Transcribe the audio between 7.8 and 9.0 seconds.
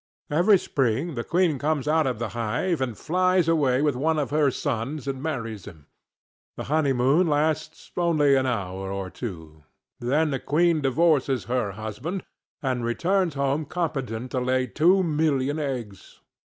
only an hour